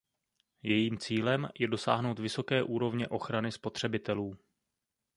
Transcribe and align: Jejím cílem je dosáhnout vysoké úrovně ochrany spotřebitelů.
Jejím 0.63 0.97
cílem 0.97 1.49
je 1.59 1.67
dosáhnout 1.67 2.19
vysoké 2.19 2.63
úrovně 2.63 3.07
ochrany 3.07 3.51
spotřebitelů. 3.51 4.37